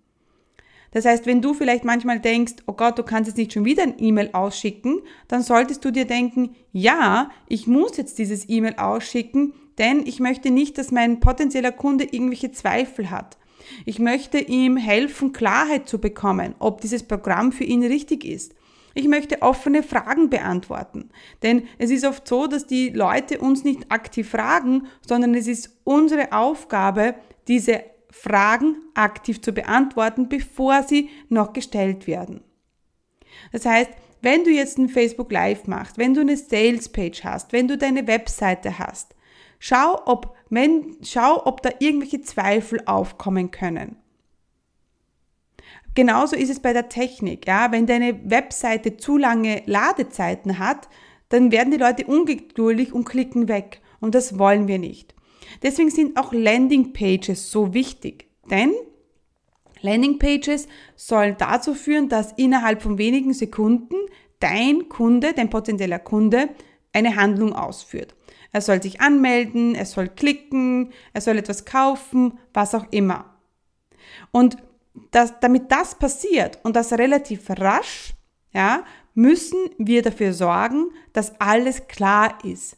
Das 0.96 1.04
heißt, 1.04 1.26
wenn 1.26 1.42
du 1.42 1.54
vielleicht 1.54 1.84
manchmal 1.84 2.22
denkst, 2.22 2.54
oh 2.68 2.72
Gott, 2.72 2.98
du 2.98 3.04
kannst 3.04 3.28
jetzt 3.28 3.36
nicht 3.36 3.52
schon 3.52 3.66
wieder 3.66 3.84
ein 3.84 3.96
E-Mail 3.98 4.30
ausschicken, 4.32 5.02
dann 5.28 5.42
solltest 5.42 5.84
du 5.84 5.92
dir 5.92 6.06
denken, 6.06 6.56
ja, 6.72 7.32
ich 7.50 7.68
muss 7.68 7.98
jetzt 7.98 8.18
dieses 8.18 8.48
E-Mail 8.48 8.76
ausschicken, 8.78 9.52
denn 9.78 10.08
ich 10.08 10.22
möchte 10.22 10.52
nicht, 10.52 10.78
dass 10.78 10.94
mein 10.94 11.20
potenzieller 11.20 11.74
Kunde 11.74 12.06
irgendwelche 12.06 12.54
Zweifel 12.54 13.12
hat. 13.12 13.38
Ich 13.84 14.00
möchte 14.00 14.38
ihm 14.38 14.78
helfen, 14.78 15.34
Klarheit 15.34 15.90
zu 15.90 16.00
bekommen, 16.00 16.56
ob 16.60 16.80
dieses 16.80 17.04
Programm 17.04 17.52
für 17.52 17.66
ihn 17.66 17.84
richtig 17.84 18.24
ist. 18.24 18.56
Ich 18.94 19.10
möchte 19.10 19.42
offene 19.42 19.84
Fragen 19.84 20.30
beantworten. 20.30 21.10
Denn 21.44 21.64
es 21.78 21.92
ist 21.92 22.06
oft 22.06 22.26
so, 22.26 22.48
dass 22.48 22.68
die 22.68 22.92
Leute 22.92 23.40
uns 23.40 23.66
nicht 23.66 23.92
aktiv 23.92 24.30
fragen, 24.30 24.88
sondern 25.06 25.36
es 25.36 25.48
ist 25.48 25.78
unsere 25.84 26.32
Aufgabe, 26.32 27.16
diese 27.50 27.84
Fragen 28.18 28.78
aktiv 28.94 29.42
zu 29.42 29.52
beantworten, 29.52 30.30
bevor 30.30 30.84
sie 30.84 31.10
noch 31.28 31.52
gestellt 31.52 32.08
werden. 32.08 32.42
Das 33.52 33.66
heißt, 33.66 33.92
wenn 34.22 34.46
du 34.46 34.52
jetzt 34.52 34.78
ein 34.78 34.90
Facebook 34.90 35.32
Live 35.32 35.68
machst, 35.68 35.98
wenn 35.98 36.14
du 36.14 36.22
eine 36.22 36.38
Sales 36.38 36.90
Page 36.90 37.24
hast, 37.26 37.52
wenn 37.52 37.68
du 37.68 37.78
deine 37.78 38.08
Webseite 38.08 38.80
hast, 38.80 39.14
schau, 39.60 40.02
ob, 40.06 40.34
wenn, 40.50 40.96
schau, 41.04 41.46
ob 41.46 41.62
da 41.62 41.72
irgendwelche 41.80 42.22
Zweifel 42.22 42.82
aufkommen 42.86 43.52
können. 43.52 43.98
Genauso 45.94 46.36
ist 46.38 46.50
es 46.50 46.62
bei 46.62 46.74
der 46.74 46.90
Technik. 46.90 47.46
Ja? 47.46 47.72
Wenn 47.72 47.86
deine 47.86 48.30
Webseite 48.30 48.96
zu 48.98 49.18
lange 49.18 49.62
Ladezeiten 49.66 50.58
hat, 50.58 50.88
dann 51.30 51.52
werden 51.52 51.72
die 51.72 51.78
Leute 51.78 52.06
ungeduldig 52.06 52.94
und 52.94 53.06
klicken 53.06 53.50
weg. 53.50 53.82
Und 54.00 54.16
das 54.16 54.40
wollen 54.40 54.68
wir 54.68 54.80
nicht. 54.80 55.16
Deswegen 55.64 55.90
sind 55.90 56.18
auch 56.18 56.34
Landingpages 56.34 57.52
so 57.52 57.74
wichtig. 57.74 58.28
Denn 58.50 58.74
Landingpages 59.82 60.68
sollen 60.96 61.36
dazu 61.38 61.74
führen, 61.74 62.10
dass 62.10 62.34
innerhalb 62.34 62.82
von 62.82 62.98
wenigen 62.98 63.34
Sekunden 63.34 63.96
dein 64.40 64.90
Kunde, 64.90 65.34
dein 65.34 65.50
potenzieller 65.50 66.00
Kunde, 66.00 66.50
eine 66.94 67.16
Handlung 67.16 67.54
ausführt. 67.54 68.16
Er 68.52 68.62
soll 68.62 68.82
sich 68.82 69.02
anmelden, 69.02 69.76
er 69.76 69.86
soll 69.86 70.08
klicken, 70.08 70.94
er 71.14 71.22
soll 71.22 71.38
etwas 71.38 71.66
kaufen, 71.66 72.40
was 72.54 72.74
auch 72.74 72.86
immer. 72.92 73.36
Und 74.32 74.58
das, 75.12 75.34
damit 75.42 75.72
das 75.72 75.96
passiert 75.96 76.60
und 76.64 76.76
das 76.76 76.94
relativ 76.94 77.50
rasch, 77.50 78.14
ja, 78.54 78.86
müssen 79.14 79.70
wir 79.78 80.02
dafür 80.02 80.32
sorgen, 80.34 80.92
dass 81.12 81.40
alles 81.40 81.88
klar 81.88 82.38
ist. 82.46 82.78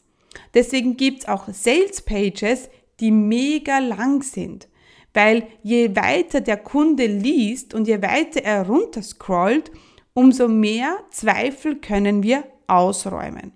Deswegen 0.53 0.97
gibt's 0.97 1.27
auch 1.27 1.47
Sales 1.51 2.01
Pages, 2.01 2.69
die 2.99 3.11
mega 3.11 3.79
lang 3.79 4.23
sind. 4.23 4.67
Weil 5.13 5.47
je 5.63 5.95
weiter 5.95 6.41
der 6.41 6.57
Kunde 6.57 7.05
liest 7.05 7.73
und 7.73 7.87
je 7.87 8.01
weiter 8.01 8.43
er 8.43 8.67
runterscrollt, 8.67 9.71
umso 10.13 10.47
mehr 10.47 10.97
Zweifel 11.11 11.77
können 11.77 12.23
wir 12.23 12.43
ausräumen. 12.67 13.53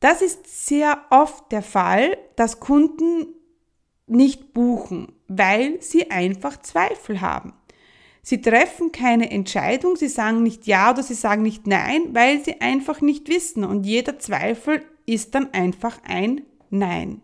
Das 0.00 0.22
ist 0.22 0.66
sehr 0.66 1.00
oft 1.10 1.52
der 1.52 1.62
Fall, 1.62 2.16
dass 2.34 2.58
Kunden 2.58 3.26
nicht 4.06 4.52
buchen, 4.52 5.12
weil 5.28 5.80
sie 5.80 6.10
einfach 6.10 6.60
Zweifel 6.60 7.20
haben. 7.20 7.52
Sie 8.22 8.40
treffen 8.40 8.92
keine 8.92 9.30
Entscheidung, 9.30 9.96
sie 9.96 10.08
sagen 10.08 10.42
nicht 10.42 10.66
ja 10.66 10.92
oder 10.92 11.02
sie 11.02 11.14
sagen 11.14 11.42
nicht 11.42 11.66
nein, 11.66 12.14
weil 12.14 12.44
sie 12.44 12.60
einfach 12.60 13.00
nicht 13.00 13.28
wissen 13.28 13.64
und 13.64 13.84
jeder 13.84 14.18
Zweifel 14.18 14.82
ist 15.06 15.34
dann 15.34 15.52
einfach 15.52 15.98
ein 16.04 16.42
Nein. 16.70 17.22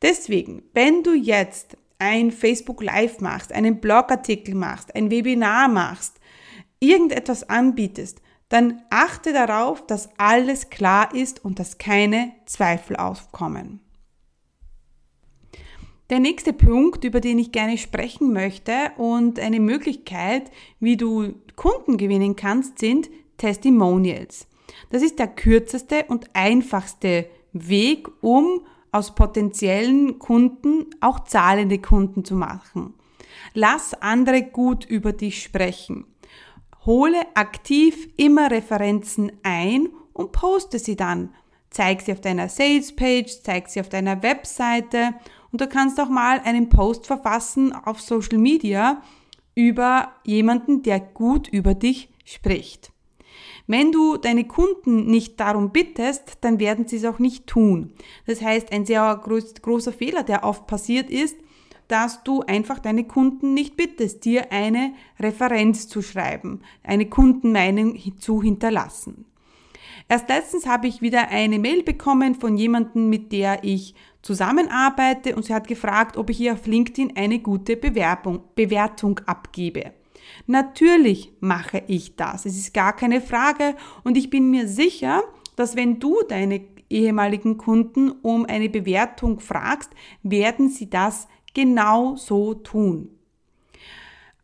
Deswegen, 0.00 0.62
wenn 0.72 1.02
du 1.02 1.14
jetzt 1.14 1.76
ein 1.98 2.32
Facebook 2.32 2.82
Live 2.82 3.20
machst, 3.20 3.52
einen 3.52 3.80
Blogartikel 3.80 4.54
machst, 4.54 4.94
ein 4.94 5.10
Webinar 5.10 5.68
machst, 5.68 6.18
irgendetwas 6.80 7.48
anbietest, 7.48 8.20
dann 8.48 8.82
achte 8.90 9.32
darauf, 9.32 9.86
dass 9.86 10.10
alles 10.18 10.68
klar 10.68 11.14
ist 11.14 11.44
und 11.44 11.58
dass 11.58 11.78
keine 11.78 12.32
Zweifel 12.44 12.96
aufkommen. 12.96 13.80
Der 16.10 16.20
nächste 16.20 16.52
Punkt, 16.52 17.04
über 17.04 17.20
den 17.20 17.38
ich 17.38 17.52
gerne 17.52 17.78
sprechen 17.78 18.34
möchte 18.34 18.92
und 18.98 19.38
eine 19.38 19.60
Möglichkeit, 19.60 20.50
wie 20.80 20.98
du 20.98 21.34
Kunden 21.56 21.96
gewinnen 21.96 22.36
kannst, 22.36 22.78
sind 22.78 23.08
Testimonials. 23.38 24.46
Das 24.90 25.02
ist 25.02 25.18
der 25.18 25.28
kürzeste 25.28 26.04
und 26.08 26.30
einfachste 26.34 27.26
Weg, 27.52 28.08
um 28.20 28.66
aus 28.90 29.14
potenziellen 29.14 30.18
Kunden 30.18 30.86
auch 31.00 31.20
zahlende 31.20 31.78
Kunden 31.78 32.24
zu 32.24 32.34
machen. 32.34 32.94
Lass 33.54 33.94
andere 33.94 34.42
gut 34.42 34.84
über 34.84 35.12
dich 35.12 35.42
sprechen. 35.42 36.04
Hole 36.84 37.20
aktiv 37.34 38.08
immer 38.16 38.50
Referenzen 38.50 39.32
ein 39.42 39.88
und 40.12 40.32
poste 40.32 40.78
sie 40.78 40.96
dann. 40.96 41.34
Zeig 41.70 42.02
sie 42.02 42.12
auf 42.12 42.20
deiner 42.20 42.48
Sales 42.48 42.94
Page, 42.94 43.42
zeig 43.42 43.68
sie 43.68 43.80
auf 43.80 43.88
deiner 43.88 44.22
Webseite 44.22 45.14
und 45.52 45.60
du 45.60 45.68
kannst 45.68 45.98
auch 46.00 46.10
mal 46.10 46.40
einen 46.40 46.68
Post 46.68 47.06
verfassen 47.06 47.72
auf 47.72 48.00
Social 48.00 48.38
Media 48.38 49.02
über 49.54 50.12
jemanden, 50.24 50.82
der 50.82 51.00
gut 51.00 51.48
über 51.48 51.74
dich 51.74 52.10
spricht. 52.24 52.92
Wenn 53.66 53.92
du 53.92 54.16
deine 54.16 54.44
Kunden 54.44 55.06
nicht 55.06 55.38
darum 55.38 55.70
bittest, 55.70 56.38
dann 56.40 56.58
werden 56.58 56.86
sie 56.88 56.96
es 56.96 57.04
auch 57.04 57.18
nicht 57.18 57.46
tun. 57.46 57.92
Das 58.26 58.42
heißt, 58.42 58.72
ein 58.72 58.86
sehr 58.86 59.20
groß, 59.22 59.54
großer 59.62 59.92
Fehler, 59.92 60.22
der 60.22 60.44
oft 60.44 60.66
passiert 60.66 61.10
ist, 61.10 61.36
dass 61.88 62.22
du 62.24 62.40
einfach 62.40 62.78
deine 62.78 63.04
Kunden 63.04 63.54
nicht 63.54 63.76
bittest, 63.76 64.24
dir 64.24 64.50
eine 64.50 64.94
Referenz 65.20 65.88
zu 65.88 66.02
schreiben, 66.02 66.62
eine 66.82 67.06
Kundenmeinung 67.06 67.98
zu 68.18 68.42
hinterlassen. 68.42 69.26
Erst 70.08 70.28
letztens 70.28 70.66
habe 70.66 70.88
ich 70.88 71.02
wieder 71.02 71.28
eine 71.28 71.58
Mail 71.58 71.82
bekommen 71.82 72.34
von 72.34 72.56
jemandem, 72.56 73.08
mit 73.08 73.32
der 73.32 73.62
ich 73.62 73.94
zusammenarbeite 74.22 75.36
und 75.36 75.44
sie 75.44 75.54
hat 75.54 75.68
gefragt, 75.68 76.16
ob 76.16 76.30
ich 76.30 76.40
ihr 76.40 76.54
auf 76.54 76.66
LinkedIn 76.66 77.16
eine 77.16 77.38
gute 77.40 77.76
Bewerbung, 77.76 78.40
Bewertung 78.54 79.20
abgebe. 79.26 79.92
Natürlich 80.46 81.32
mache 81.40 81.82
ich 81.86 82.16
das. 82.16 82.46
Es 82.46 82.56
ist 82.56 82.74
gar 82.74 82.94
keine 82.94 83.20
Frage 83.20 83.76
und 84.04 84.16
ich 84.16 84.30
bin 84.30 84.50
mir 84.50 84.68
sicher, 84.68 85.22
dass 85.56 85.76
wenn 85.76 85.98
du 85.98 86.22
deine 86.28 86.62
ehemaligen 86.90 87.56
Kunden 87.58 88.10
um 88.10 88.44
eine 88.46 88.68
Bewertung 88.68 89.40
fragst, 89.40 89.90
werden 90.22 90.68
sie 90.68 90.90
das 90.90 91.28
genau 91.54 92.16
so 92.16 92.54
tun. 92.54 93.08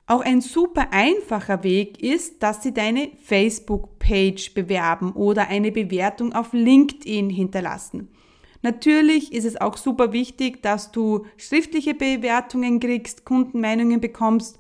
Auch 0.07 0.23
ein 0.23 0.41
super 0.41 0.89
einfacher 0.91 1.63
Weg 1.63 2.03
ist, 2.03 2.43
dass 2.43 2.63
Sie 2.63 2.73
deine 2.73 3.11
Facebook-Page 3.25 4.55
bewerben 4.55 5.13
oder 5.13 5.49
eine 5.49 5.71
Bewertung 5.71 6.33
auf 6.33 6.55
LinkedIn 6.55 7.29
hinterlassen. 7.29 8.09
Natürlich 8.63 9.35
ist 9.35 9.45
es 9.45 9.61
auch 9.61 9.77
super 9.77 10.15
wichtig, 10.15 10.63
dass 10.63 10.93
du 10.93 11.27
schriftliche 11.37 11.93
Bewertungen 11.93 12.81
kriegst, 12.81 13.27
Kundenmeinungen 13.27 14.01
bekommst, 14.01 14.59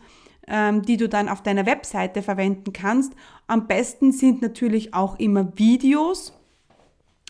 die 0.82 0.96
du 0.96 1.08
dann 1.08 1.28
auf 1.28 1.42
deiner 1.42 1.66
Webseite 1.66 2.22
verwenden 2.22 2.72
kannst. 2.72 3.12
Am 3.46 3.66
besten 3.66 4.12
sind 4.12 4.42
natürlich 4.42 4.94
auch 4.94 5.18
immer 5.18 5.52
Videos, 5.56 6.32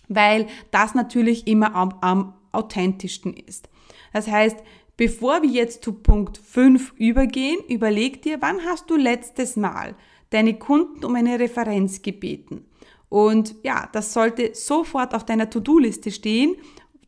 weil 0.09 0.47
das 0.71 0.95
natürlich 0.95 1.47
immer 1.47 1.75
am, 1.75 1.95
am 2.01 2.35
authentischsten 2.53 3.35
ist. 3.35 3.69
Das 4.13 4.29
heißt, 4.29 4.59
Bevor 4.99 5.43
wir 5.43 5.49
jetzt 5.49 5.85
zu 5.85 5.93
Punkt 5.93 6.39
5 6.39 6.95
übergehen, 6.97 7.61
überleg 7.69 8.21
dir, 8.21 8.43
wann 8.43 8.65
hast 8.65 8.91
du 8.91 8.97
letztes 8.97 9.55
Mal 9.55 9.95
deine 10.31 10.59
Kunden 10.59 11.05
um 11.05 11.15
eine 11.15 11.39
Referenz 11.39 12.03
gebeten? 12.03 12.65
Und 13.09 13.55
ja, 13.63 13.89
das 13.93 14.13
sollte 14.13 14.57
sofort 14.57 15.15
auf 15.15 15.25
deiner 15.25 15.49
To-Do-Liste 15.49 16.11
stehen, 16.11 16.57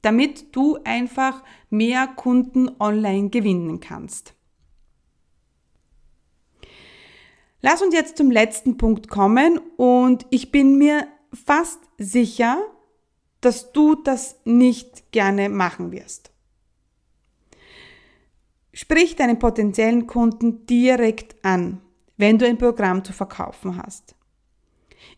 damit 0.02 0.54
du 0.54 0.78
einfach 0.84 1.42
mehr 1.68 2.06
Kunden 2.06 2.70
online 2.78 3.28
gewinnen 3.28 3.80
kannst. 3.80 4.34
Lass 7.62 7.82
uns 7.82 7.94
jetzt 7.94 8.16
zum 8.16 8.30
letzten 8.30 8.76
Punkt 8.76 9.08
kommen 9.08 9.58
und 9.76 10.26
ich 10.30 10.50
bin 10.50 10.78
mir 10.78 11.06
fast 11.32 11.80
sicher, 11.98 12.58
dass 13.40 13.72
du 13.72 13.94
das 13.94 14.40
nicht 14.44 15.12
gerne 15.12 15.48
machen 15.48 15.92
wirst. 15.92 16.30
Sprich 18.72 19.16
deinen 19.16 19.38
potenziellen 19.38 20.06
Kunden 20.06 20.64
direkt 20.66 21.36
an, 21.44 21.80
wenn 22.16 22.38
du 22.38 22.46
ein 22.46 22.58
Programm 22.58 23.04
zu 23.04 23.12
verkaufen 23.12 23.76
hast. 23.76 24.14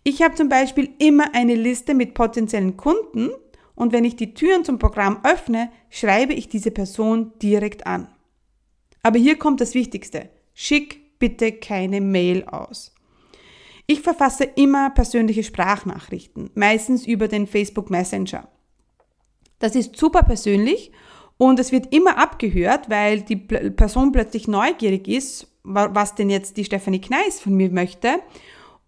Ich 0.05 0.23
habe 0.23 0.35
zum 0.35 0.49
Beispiel 0.49 0.91
immer 0.99 1.35
eine 1.35 1.55
Liste 1.55 1.95
mit 1.95 2.15
potenziellen 2.15 2.77
Kunden 2.77 3.31
und 3.75 3.93
wenn 3.93 4.05
ich 4.05 4.17
die 4.17 4.35
Türen 4.35 4.65
zum 4.65 4.79
Programm 4.79 5.21
öffne, 5.25 5.71
schreibe 5.91 6.33
ich 6.33 6.49
diese 6.49 6.71
Person 6.71 7.33
direkt 7.41 7.87
an. 7.87 8.09
Aber 9.03 9.19
hier 9.19 9.39
kommt 9.39 9.61
das 9.61 9.75
Wichtigste. 9.75 10.31
Schick 10.55 11.02
bitte 11.23 11.53
keine 11.53 12.01
Mail 12.01 12.43
aus. 12.47 12.93
Ich 13.87 14.01
verfasse 14.01 14.43
immer 14.43 14.91
persönliche 14.91 15.45
Sprachnachrichten, 15.45 16.51
meistens 16.57 17.07
über 17.07 17.29
den 17.29 17.47
Facebook 17.47 17.91
Messenger. 17.91 18.49
Das 19.61 19.77
ist 19.77 19.97
super 19.97 20.25
persönlich 20.25 20.91
und 21.37 21.61
es 21.61 21.71
wird 21.71 21.95
immer 21.95 22.19
abgehört, 22.19 22.91
weil 22.91 23.21
die 23.21 23.37
Person 23.37 24.11
plötzlich 24.11 24.49
neugierig 24.49 25.07
ist, 25.07 25.47
was 25.63 26.17
denn 26.17 26.29
jetzt 26.29 26.57
die 26.57 26.65
Stefanie 26.65 27.01
Kneis 27.01 27.39
von 27.39 27.55
mir 27.55 27.71
möchte. 27.71 28.15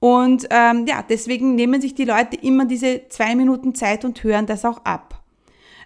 Und 0.00 0.48
ähm, 0.50 0.86
ja, 0.88 1.04
deswegen 1.08 1.54
nehmen 1.54 1.80
sich 1.80 1.94
die 1.94 2.04
Leute 2.04 2.36
immer 2.42 2.64
diese 2.64 3.06
zwei 3.10 3.36
Minuten 3.36 3.76
Zeit 3.76 4.04
und 4.04 4.24
hören 4.24 4.46
das 4.46 4.64
auch 4.64 4.84
ab. 4.84 5.22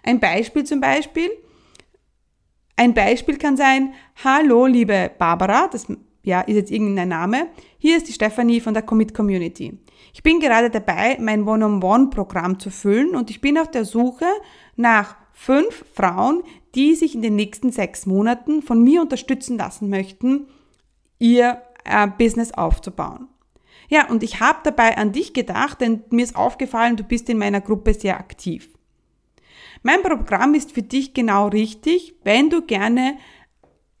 Ein 0.01 0.19
Beispiel 0.19 0.63
zum 0.63 0.81
Beispiel. 0.81 1.29
Ein 2.75 2.95
Beispiel 2.95 3.37
kann 3.37 3.55
sein, 3.55 3.93
hallo 4.23 4.65
liebe 4.65 5.11
Barbara, 5.15 5.67
das 5.67 5.85
ja, 6.29 6.41
ist 6.41 6.55
jetzt 6.55 6.71
irgendein 6.71 7.09
Name. 7.09 7.47
Hier 7.79 7.97
ist 7.97 8.07
die 8.07 8.13
Stefanie 8.13 8.61
von 8.61 8.75
der 8.75 8.83
Commit 8.83 9.15
Community. 9.15 9.79
Ich 10.13 10.21
bin 10.21 10.39
gerade 10.39 10.69
dabei, 10.69 11.17
mein 11.19 11.47
One-on-One-Programm 11.47 12.59
zu 12.59 12.69
füllen 12.69 13.15
und 13.15 13.31
ich 13.31 13.41
bin 13.41 13.57
auf 13.57 13.71
der 13.71 13.83
Suche 13.83 14.27
nach 14.75 15.17
fünf 15.33 15.83
Frauen, 15.93 16.43
die 16.75 16.93
sich 16.93 17.15
in 17.15 17.23
den 17.23 17.35
nächsten 17.35 17.71
sechs 17.71 18.05
Monaten 18.05 18.61
von 18.61 18.83
mir 18.83 19.01
unterstützen 19.01 19.57
lassen 19.57 19.89
möchten, 19.89 20.47
ihr 21.17 21.63
äh, 21.83 22.07
Business 22.07 22.51
aufzubauen. 22.53 23.27
Ja, 23.89 24.07
und 24.07 24.21
ich 24.21 24.39
habe 24.39 24.59
dabei 24.63 24.97
an 24.97 25.11
dich 25.11 25.33
gedacht, 25.33 25.81
denn 25.81 26.03
mir 26.11 26.23
ist 26.23 26.35
aufgefallen, 26.35 26.95
du 26.95 27.03
bist 27.03 27.27
in 27.27 27.39
meiner 27.39 27.59
Gruppe 27.59 27.95
sehr 27.95 28.19
aktiv. 28.19 28.69
Mein 29.81 30.03
Programm 30.03 30.53
ist 30.53 30.73
für 30.73 30.83
dich 30.83 31.15
genau 31.15 31.47
richtig, 31.47 32.13
wenn 32.23 32.51
du 32.51 32.61
gerne 32.61 33.17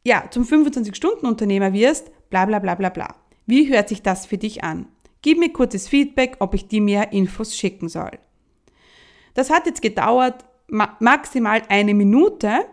ja, 0.03 0.25
zum 0.29 0.43
25-Stunden-Unternehmer 0.43 1.73
wirst, 1.73 2.11
bla 2.29 2.45
bla 2.45 2.59
bla 2.59 2.75
bla 2.75 2.89
bla. 2.89 3.15
Wie 3.45 3.69
hört 3.69 3.89
sich 3.89 4.01
das 4.01 4.25
für 4.25 4.37
dich 4.37 4.63
an? 4.63 4.87
Gib 5.21 5.39
mir 5.39 5.51
kurzes 5.51 5.87
Feedback, 5.87 6.37
ob 6.39 6.53
ich 6.53 6.67
dir 6.67 6.81
mehr 6.81 7.11
Infos 7.11 7.55
schicken 7.55 7.89
soll. 7.89 8.11
Das 9.33 9.49
hat 9.49 9.65
jetzt 9.65 9.81
gedauert 9.81 10.45
ma 10.67 10.95
maximal 10.99 11.61
eine 11.69 11.93
Minute 11.93 12.65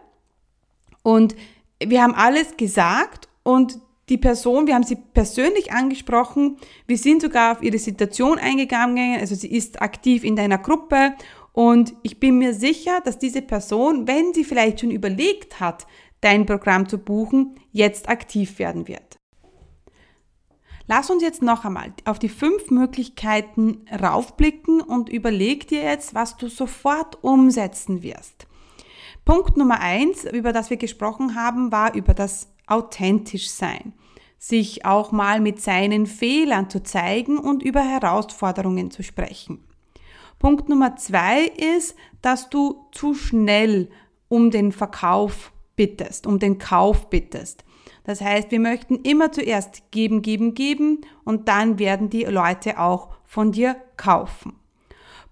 und 1.02 1.34
wir 1.82 2.02
haben 2.02 2.14
alles 2.14 2.56
gesagt 2.56 3.28
und 3.42 3.80
die 4.08 4.18
Person, 4.18 4.66
wir 4.66 4.74
haben 4.74 4.84
sie 4.84 4.96
persönlich 4.96 5.72
angesprochen, 5.72 6.58
wir 6.86 6.96
sind 6.96 7.22
sogar 7.22 7.52
auf 7.52 7.62
ihre 7.62 7.78
Situation 7.78 8.38
eingegangen, 8.38 9.18
also 9.18 9.34
sie 9.34 9.50
ist 9.50 9.82
aktiv 9.82 10.22
in 10.22 10.36
deiner 10.36 10.58
Gruppe 10.58 11.14
und 11.52 11.94
ich 12.02 12.20
bin 12.20 12.38
mir 12.38 12.54
sicher, 12.54 13.00
dass 13.04 13.18
diese 13.18 13.42
Person, 13.42 14.06
wenn 14.06 14.32
sie 14.32 14.44
vielleicht 14.44 14.80
schon 14.80 14.90
überlegt 14.90 15.58
hat, 15.58 15.86
dein 16.20 16.46
Programm 16.46 16.88
zu 16.88 16.98
buchen, 16.98 17.56
jetzt 17.72 18.08
aktiv 18.08 18.58
werden 18.58 18.86
wird. 18.86 19.16
Lass 20.88 21.10
uns 21.10 21.22
jetzt 21.22 21.42
noch 21.42 21.64
einmal 21.64 21.92
auf 22.04 22.18
die 22.18 22.28
fünf 22.28 22.70
Möglichkeiten 22.70 23.84
raufblicken 23.90 24.80
und 24.80 25.08
überleg 25.08 25.66
dir 25.66 25.82
jetzt, 25.82 26.14
was 26.14 26.36
du 26.36 26.48
sofort 26.48 27.22
umsetzen 27.24 28.02
wirst. 28.02 28.46
Punkt 29.24 29.56
Nummer 29.56 29.80
eins, 29.80 30.24
über 30.24 30.52
das 30.52 30.70
wir 30.70 30.76
gesprochen 30.76 31.34
haben, 31.34 31.72
war 31.72 31.94
über 31.94 32.14
das 32.14 32.48
authentisch 32.68 33.50
sein. 33.50 33.92
Sich 34.38 34.84
auch 34.84 35.10
mal 35.10 35.40
mit 35.40 35.60
seinen 35.60 36.06
Fehlern 36.06 36.70
zu 36.70 36.82
zeigen 36.82 37.38
und 37.38 37.64
über 37.64 37.80
Herausforderungen 37.80 38.92
zu 38.92 39.02
sprechen. 39.02 39.64
Punkt 40.38 40.68
Nummer 40.68 40.94
zwei 40.96 41.46
ist, 41.46 41.96
dass 42.22 42.48
du 42.50 42.86
zu 42.92 43.14
schnell 43.14 43.88
um 44.28 44.52
den 44.52 44.70
Verkauf 44.70 45.52
bittest, 45.74 46.26
um 46.26 46.38
den 46.38 46.58
Kauf 46.58 47.10
bittest. 47.10 47.64
Das 48.06 48.20
heißt, 48.20 48.52
wir 48.52 48.60
möchten 48.60 49.00
immer 49.02 49.32
zuerst 49.32 49.90
geben, 49.90 50.22
geben, 50.22 50.54
geben 50.54 51.00
und 51.24 51.48
dann 51.48 51.80
werden 51.80 52.08
die 52.08 52.22
Leute 52.22 52.78
auch 52.78 53.08
von 53.24 53.50
dir 53.50 53.74
kaufen. 53.96 54.54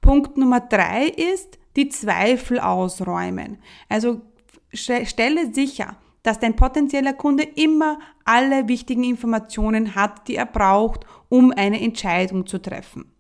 Punkt 0.00 0.36
Nummer 0.36 0.58
drei 0.58 1.06
ist 1.06 1.60
die 1.76 1.88
Zweifel 1.88 2.58
ausräumen. 2.58 3.58
Also 3.88 4.22
stelle 4.72 5.54
sicher, 5.54 5.96
dass 6.24 6.40
dein 6.40 6.56
potenzieller 6.56 7.12
Kunde 7.12 7.44
immer 7.44 8.00
alle 8.24 8.66
wichtigen 8.66 9.04
Informationen 9.04 9.94
hat, 9.94 10.26
die 10.26 10.34
er 10.34 10.46
braucht, 10.46 11.06
um 11.28 11.52
eine 11.52 11.80
Entscheidung 11.80 12.44
zu 12.44 12.60
treffen. 12.60 13.13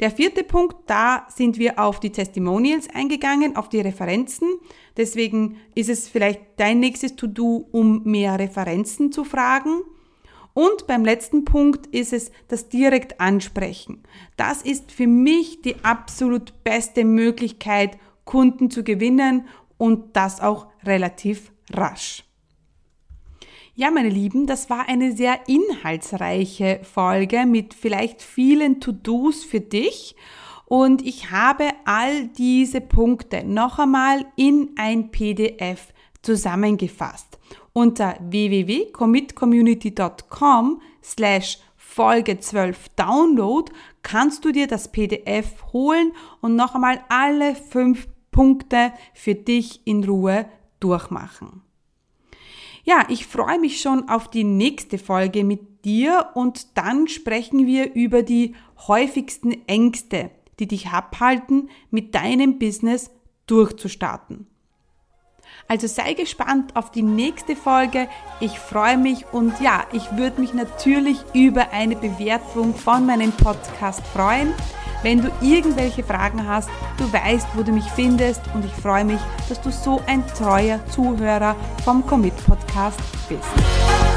Der 0.00 0.10
vierte 0.10 0.44
Punkt, 0.44 0.76
da 0.86 1.26
sind 1.28 1.58
wir 1.58 1.78
auf 1.78 2.00
die 2.00 2.10
Testimonials 2.10 2.88
eingegangen, 2.88 3.56
auf 3.56 3.68
die 3.68 3.80
Referenzen. 3.80 4.48
Deswegen 4.96 5.58
ist 5.74 5.90
es 5.90 6.08
vielleicht 6.08 6.40
dein 6.56 6.80
nächstes 6.80 7.16
To-Do, 7.16 7.68
um 7.70 8.02
mehr 8.04 8.38
Referenzen 8.38 9.12
zu 9.12 9.24
fragen. 9.24 9.82
Und 10.54 10.86
beim 10.86 11.04
letzten 11.04 11.44
Punkt 11.44 11.86
ist 11.88 12.14
es 12.14 12.32
das 12.48 12.70
direkt 12.70 13.20
ansprechen. 13.20 14.02
Das 14.36 14.62
ist 14.62 14.90
für 14.90 15.06
mich 15.06 15.60
die 15.60 15.76
absolut 15.84 16.64
beste 16.64 17.04
Möglichkeit, 17.04 17.98
Kunden 18.24 18.70
zu 18.70 18.82
gewinnen 18.82 19.46
und 19.76 20.16
das 20.16 20.40
auch 20.40 20.68
relativ 20.82 21.52
rasch. 21.72 22.24
Ja, 23.74 23.90
meine 23.90 24.08
Lieben, 24.08 24.46
das 24.46 24.68
war 24.68 24.88
eine 24.88 25.12
sehr 25.12 25.48
inhaltsreiche 25.48 26.80
Folge 26.82 27.46
mit 27.46 27.72
vielleicht 27.72 28.20
vielen 28.20 28.80
To-Dos 28.80 29.44
für 29.44 29.60
dich. 29.60 30.16
Und 30.66 31.06
ich 31.06 31.30
habe 31.30 31.70
all 31.84 32.26
diese 32.28 32.80
Punkte 32.80 33.44
noch 33.44 33.78
einmal 33.78 34.26
in 34.36 34.70
ein 34.76 35.10
PDF 35.10 35.92
zusammengefasst. 36.22 37.38
Unter 37.72 38.16
www.commitcommunity.com 38.20 40.80
slash 41.02 41.58
Folge 41.76 42.38
12 42.38 42.90
Download 42.90 43.72
kannst 44.02 44.44
du 44.44 44.52
dir 44.52 44.66
das 44.66 44.92
PDF 44.92 45.72
holen 45.72 46.12
und 46.40 46.54
noch 46.54 46.74
einmal 46.74 47.02
alle 47.08 47.54
fünf 47.54 48.06
Punkte 48.30 48.92
für 49.14 49.34
dich 49.34 49.80
in 49.86 50.04
Ruhe 50.04 50.44
durchmachen. 50.78 51.62
Ja, 52.84 53.04
ich 53.08 53.26
freue 53.26 53.58
mich 53.58 53.80
schon 53.80 54.08
auf 54.08 54.28
die 54.28 54.44
nächste 54.44 54.98
Folge 54.98 55.44
mit 55.44 55.84
dir 55.84 56.30
und 56.34 56.76
dann 56.76 57.08
sprechen 57.08 57.66
wir 57.66 57.94
über 57.94 58.22
die 58.22 58.54
häufigsten 58.88 59.66
Ängste, 59.66 60.30
die 60.58 60.68
dich 60.68 60.88
abhalten, 60.88 61.68
mit 61.90 62.14
deinem 62.14 62.58
Business 62.58 63.10
durchzustarten. 63.46 64.46
Also 65.68 65.86
sei 65.86 66.14
gespannt 66.14 66.74
auf 66.74 66.90
die 66.90 67.02
nächste 67.02 67.54
Folge. 67.54 68.08
Ich 68.40 68.58
freue 68.58 68.98
mich 68.98 69.24
und 69.32 69.60
ja, 69.60 69.84
ich 69.92 70.16
würde 70.16 70.40
mich 70.40 70.54
natürlich 70.54 71.18
über 71.34 71.70
eine 71.72 71.96
Bewertung 71.96 72.74
von 72.74 73.06
meinem 73.06 73.32
Podcast 73.32 74.04
freuen. 74.08 74.52
Wenn 75.02 75.22
du 75.22 75.30
irgendwelche 75.40 76.02
Fragen 76.02 76.46
hast, 76.46 76.68
du 76.98 77.10
weißt, 77.10 77.48
wo 77.54 77.62
du 77.62 77.72
mich 77.72 77.90
findest 77.94 78.42
und 78.54 78.64
ich 78.64 78.72
freue 78.72 79.04
mich, 79.04 79.20
dass 79.48 79.60
du 79.60 79.70
so 79.70 80.02
ein 80.06 80.26
treuer 80.26 80.80
Zuhörer 80.90 81.56
vom 81.84 82.06
Commit 82.06 82.36
Podcast 82.46 83.00
bist. 83.28 84.09